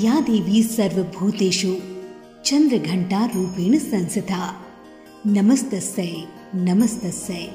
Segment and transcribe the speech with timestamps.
[0.00, 1.74] या देवी सर्वभूतेषु
[2.44, 4.64] चंद्रघंटा रूपेण संस्था
[5.26, 7.48] नमस्तस्यै नमस्तस्यै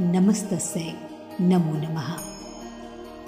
[0.00, 0.92] नमस्तस्यै,
[1.40, 2.12] नमो नमः।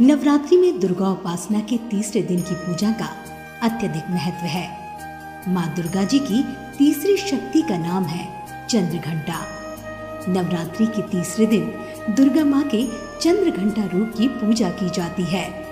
[0.01, 3.09] नवरात्रि में दुर्गा उपासना के तीसरे दिन की पूजा का
[3.63, 4.69] अत्यधिक महत्व है।
[5.49, 6.43] माँ दुर्गा जी की
[6.79, 9.47] तीसरी शक्ति का नाम है चंद्रघंटा।
[10.29, 11.73] नवरात्रि के तीसरे दिन
[12.11, 12.87] दुर्गा माँ के
[13.21, 15.65] चंद्रघंटा रूप की पूजा की जाती है।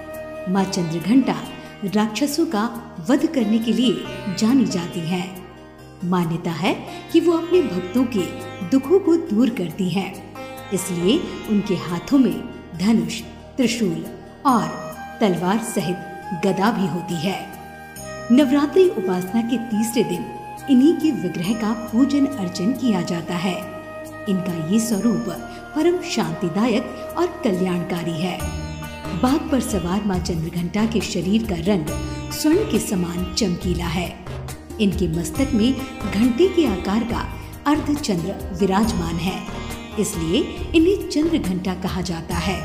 [0.49, 1.37] माँ चंद्रघंटा
[1.85, 4.05] राक्षसों का वध करने के लिए
[4.39, 5.43] जानी जाती है।
[6.05, 8.23] मान्यता है कि वो अपने भक्तों के
[8.69, 10.35] दुखों को दूर करती हैं।
[10.71, 12.45] इसलिए उनके हाथों में
[12.79, 13.21] धनुष,
[13.57, 14.07] त्रिशूल
[14.47, 15.97] और तलवार सहित
[16.47, 17.53] गदा भी होती है।
[18.33, 20.27] नवरात्रि उपासना के तीसरे दिन
[20.71, 23.57] इन्हीं के विग्रह का पूजन अर्चन किया जाता है।
[24.29, 25.25] इनका ये स्वरूप
[25.77, 28.72] परम शांतिदायक और कल्याणकारी है।
[29.23, 31.87] बाघ पर सवार माँ चंद्रघंटा के शरीर का रंग
[32.33, 34.07] स्वर्ण के समान चमकीला है।
[34.81, 35.75] इनके मस्तक में
[36.13, 37.21] घंटे के आकार का
[37.67, 39.35] अर्ध चंद्र विराजमान है।
[39.99, 40.41] इसलिए
[40.75, 42.57] इन्हें चंद्र घंटा कहा जाता है।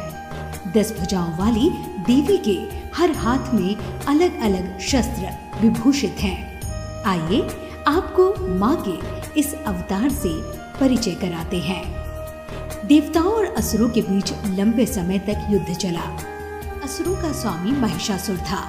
[0.73, 1.69] दस भुजाओं वाली
[2.07, 2.55] देवी के
[2.95, 3.75] हर हाथ में
[4.07, 6.39] अलग अलग शस्त्र विभूषित हैं।
[7.03, 7.41] आइए
[7.87, 10.31] आपको माँ के इस अवतार से
[10.79, 11.83] परिचय कराते हैं।
[12.87, 16.33] देवताओं और असुरों के बीच लंबे समय तक युद्ध चला।
[16.87, 18.59] असुरों का स्वामी महिषासुर था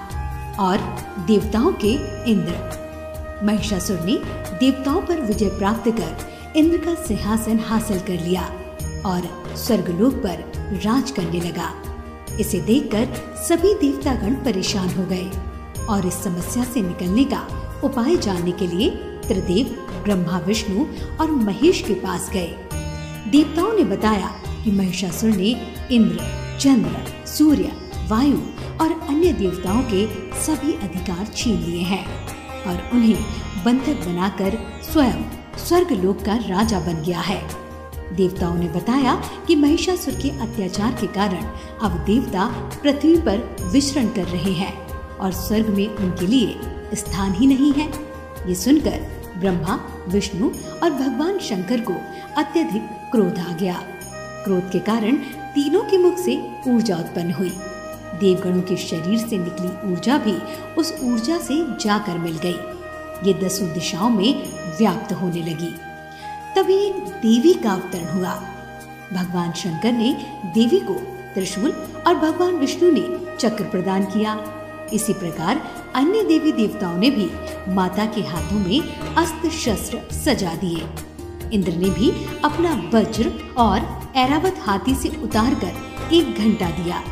[0.61, 0.78] और
[1.27, 1.91] देवताओं के
[2.30, 4.16] इंद्र। महिषासुर ने
[4.58, 8.42] देवताओं पर विजय प्राप्त कर इंद्र का सिंहासन हासिल कर लिया
[9.06, 10.42] और स्वर्गलोक पर
[10.84, 11.70] राज करने लगा।
[12.41, 13.06] इसे देखकर
[13.48, 15.30] सभी देवतागण परेशान हो गए
[15.86, 17.47] और इस समस्या से निकलने का
[17.84, 18.91] उपाय जानने के लिए
[19.28, 20.86] त्रिदेव, ब्रह्मा, विष्णु
[21.20, 22.55] और महेश के पास गए।
[23.30, 28.37] देवताओं ने बताया कि महिषासुर ने इंद्र, चंद्र, सूर्य वायु
[28.81, 30.06] और अन्य देवताओं के
[30.41, 32.05] सभी अधिकार छीन लिए हैं
[32.67, 33.25] और उन्हें
[33.65, 35.23] बंधक बनाकर स्वयं
[35.59, 37.41] स्वर्ग लोक का राजा बन गया है।
[38.17, 39.15] देवताओं ने बताया
[39.47, 41.44] कि महिषासुर के अत्याचार के कारण
[41.82, 42.47] अब देवता
[42.82, 44.72] पृथ्वी पर विचरण कर रहे हैं
[45.16, 46.61] और स्वर्ग में उनके लिए
[46.94, 47.88] स्थान ही नहीं है।
[48.49, 49.00] ये सुनकर
[49.37, 50.50] ब्रह्मा, विष्णु
[50.82, 51.94] और भगवान शंकर को
[52.38, 52.82] अत्यधिक
[53.12, 53.81] क्रोध आ गया।
[54.44, 55.16] क्रोध के कारण
[55.55, 57.53] तीनों के मुख से ऊर्जा उत्पन्न हुई।
[58.14, 60.34] देवगणों के शरीर से निकली ऊर्जा भी
[60.74, 62.58] उस ऊर्जा से जाकर मिल गई।
[63.26, 64.48] ये दसों दिशाओं में
[64.78, 65.74] व्याप्त होने लगी।
[66.56, 68.34] तभी एक देवी का अवतरण हुआ।
[69.12, 70.12] भगवान शंकर ने
[70.46, 70.94] देवी को
[71.34, 71.70] त्रिशूल
[72.06, 74.36] और भगवान विष्णु ने चक्र प्रदान किया।
[74.92, 75.62] इसी प्रकार
[75.94, 77.30] अन्य देवी देवताओं ने भी
[77.69, 78.80] माता के हाथों में
[79.14, 80.88] अस्त्र शस्त्र सजा दिए।
[81.52, 82.10] इंद्र ने भी
[82.44, 85.72] अपना वज्र और ऐरावत हाथी से उतार कर
[86.12, 87.02] एक घंटा दिया।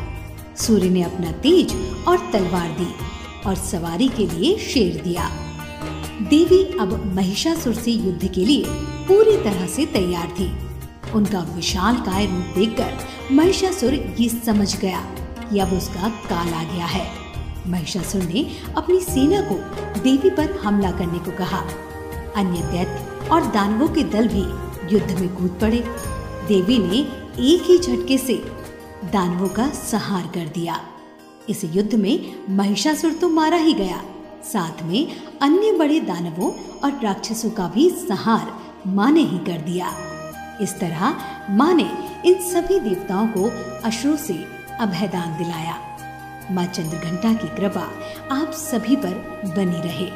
[0.57, 1.73] सूर्य ने अपना तेज
[2.07, 2.93] और तलवार दी
[3.45, 5.29] और सवारी के लिए शेर दिया।
[6.21, 8.63] देवी अब महिषासुर से युद्ध के लिए
[9.07, 10.51] पूरी तरह से तैयार थी।
[11.11, 12.97] उनका विशाल काय रूप देखकर
[13.31, 14.99] महिषासुर ये समझ गया
[15.51, 17.05] कि अब उसका काल आ गया है।
[17.67, 18.45] महिषासुर ने
[18.77, 19.55] अपनी सेना को
[20.01, 21.59] देवी पर हमला करने को कहा।
[22.35, 24.43] अन्य दैत्य और दानवों के दल भी
[24.93, 25.83] युद्ध में कूद पड़े।
[26.47, 26.99] देवी ने
[27.45, 28.33] एक ही झटके से
[29.05, 30.79] दानवों का संहार कर दिया।
[31.49, 34.01] इस युद्ध में महिषासुर तो मारा ही गया।
[34.43, 35.07] साथ में
[35.41, 38.53] अन्य बड़े दानवों और राक्षसों का भी संहार
[38.87, 39.93] माँ ने ही कर दिया।
[40.61, 41.15] इस तरह
[41.49, 41.89] माँ ने
[42.25, 43.49] इन सभी देवताओं को
[43.87, 44.33] अश्रु से
[44.79, 45.77] अभयदान दिलाया।
[46.51, 47.87] माँ चंद्रघंटा की कृपा
[48.31, 50.09] आप सभी पर बनी रहे।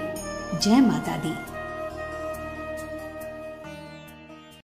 [0.59, 1.50] जय माता दी।